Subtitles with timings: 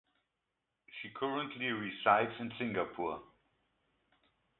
[0.89, 3.21] She currently resides in Singapore.